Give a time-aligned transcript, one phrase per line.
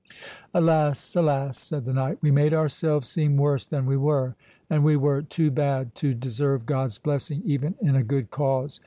[0.51, 4.33] "Alas, alas!" said the knight, "we made ourselves seem worse than we were;
[4.67, 8.79] and we were too bad to deserve God's blessing even in a good cause.